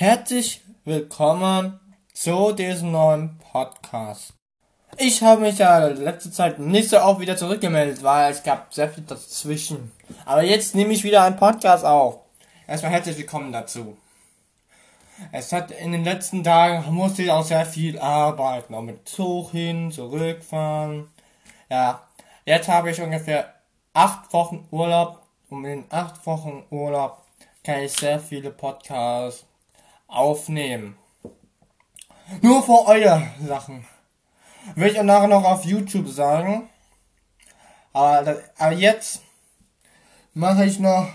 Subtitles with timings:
[0.00, 1.78] Herzlich willkommen
[2.14, 4.32] zu diesem neuen Podcast.
[4.96, 8.88] Ich habe mich ja letzte Zeit nicht so oft wieder zurückgemeldet, weil es gab sehr
[8.88, 9.92] viel dazwischen.
[10.24, 12.20] Aber jetzt nehme ich wieder einen Podcast auf.
[12.66, 13.98] Erstmal herzlich willkommen dazu.
[15.32, 19.50] Es hat in den letzten Tagen musste ich auch sehr viel arbeiten, auch mit Zug
[19.50, 21.10] hin, zurückfahren.
[21.68, 22.08] Ja,
[22.46, 23.52] jetzt habe ich ungefähr
[23.92, 25.20] acht Wochen Urlaub
[25.50, 27.18] und in acht Wochen Urlaub
[27.62, 29.44] kann ich sehr viele Podcasts
[30.10, 30.96] aufnehmen.
[32.42, 33.86] Nur für eure Sachen.
[34.74, 36.68] Will ich auch nachher noch auf YouTube sagen.
[37.92, 39.22] Aber, aber jetzt
[40.34, 41.08] mache ich noch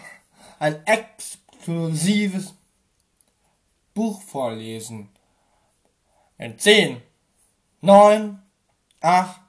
[0.60, 2.54] ein exklusives
[3.94, 5.10] Buch vorlesen.
[6.38, 7.02] In 10,
[7.82, 8.42] 9,
[9.00, 9.42] 8,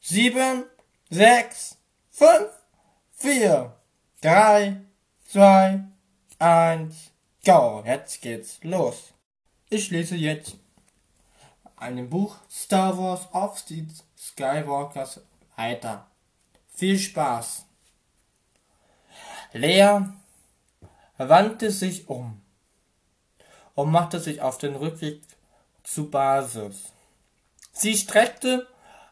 [0.00, 0.64] 7,
[1.10, 1.76] 6,
[2.10, 2.48] 5,
[3.12, 3.72] 4,
[4.22, 4.80] 3,
[5.28, 5.84] 2,
[6.38, 7.11] 1,
[7.44, 9.14] Go, jetzt geht's los.
[9.68, 10.58] Ich lese jetzt
[11.74, 13.84] ein Buch Star Wars of the
[14.16, 15.20] Skywalkers
[15.56, 16.06] weiter.
[16.68, 17.66] Viel Spaß.
[19.54, 20.02] Lea
[21.18, 22.40] wandte sich um
[23.74, 25.22] und machte sich auf den Rückweg
[25.82, 26.92] zu Basis.
[27.72, 28.68] Sie streckte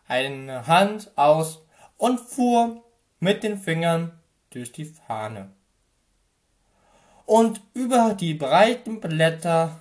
[0.06, 1.62] eine Hand aus
[1.96, 2.84] und fuhr
[3.18, 5.50] mit den Fingern durch die Fahne
[7.30, 9.80] und über die breiten Blätter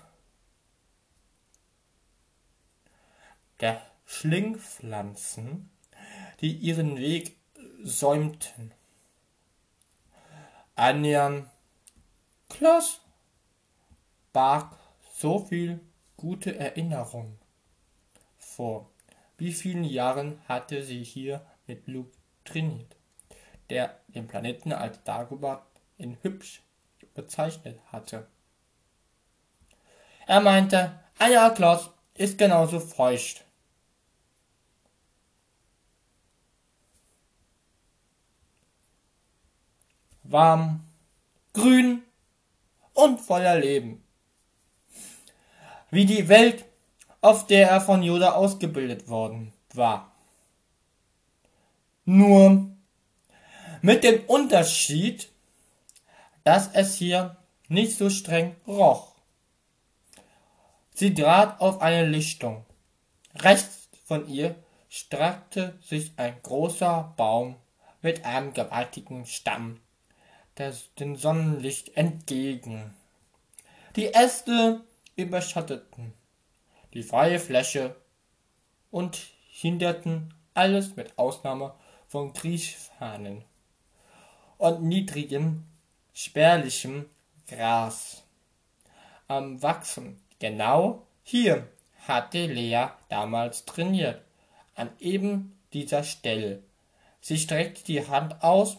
[3.59, 5.71] der Schlingpflanzen,
[6.41, 7.37] die ihren Weg
[7.81, 8.71] säumten.
[10.75, 11.49] Annähern
[12.49, 13.01] Kloss
[14.31, 14.77] barg
[15.15, 15.79] so viel
[16.17, 17.39] gute Erinnerung
[18.37, 18.91] vor.
[19.39, 22.95] Wie vielen Jahren hatte sie hier mit Luke trainiert,
[23.71, 25.65] der den Planeten als Dagobah
[25.97, 26.61] in hübsch
[27.19, 28.27] bezeichnet hatte.
[30.25, 33.43] Er meinte, ein Jagdglas ist genauso feucht.
[40.23, 40.85] Warm,
[41.51, 42.03] grün
[42.93, 44.01] und voller Leben.
[45.89, 46.63] Wie die Welt,
[47.19, 50.15] auf der er von Yoda ausgebildet worden war.
[52.05, 52.69] Nur
[53.81, 55.29] mit dem Unterschied,
[56.49, 57.37] dass es hier
[57.67, 59.13] nicht so streng roch.
[60.95, 62.65] Sie trat auf eine Lichtung.
[63.35, 64.55] Rechts von ihr
[64.89, 67.57] streckte sich ein großer Baum
[68.01, 69.79] mit einem gewaltigen Stamm
[70.57, 72.95] des, dem Sonnenlicht entgegen.
[73.95, 74.81] Die Äste
[75.15, 76.15] überschatteten
[76.95, 77.95] die freie Fläche
[78.89, 79.19] und
[79.51, 81.75] hinderten alles mit Ausnahme
[82.07, 83.43] von Kriechfahnen
[84.57, 85.68] und niedrigem
[86.19, 87.05] spärlichem
[87.47, 88.23] Gras
[89.29, 90.19] am Wachsen.
[90.39, 91.69] Genau hier
[92.07, 94.21] hatte Lea damals trainiert,
[94.75, 96.61] an eben dieser Stelle.
[97.21, 98.77] Sie streckte die Hand aus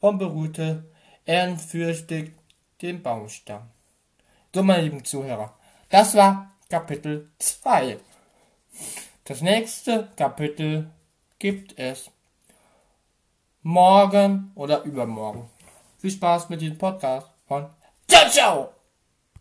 [0.00, 0.84] und berührte
[1.26, 2.32] ehrenfürchtig
[2.80, 3.68] den Baumstamm.
[4.54, 5.54] So, meine lieben Zuhörer,
[5.90, 7.98] das war Kapitel 2.
[9.24, 10.90] Das nächste Kapitel
[11.38, 12.10] gibt es
[13.62, 15.50] morgen oder übermorgen.
[16.04, 17.66] Viel Spaß mit diesem Podcast und
[18.06, 18.83] ciao, ciao!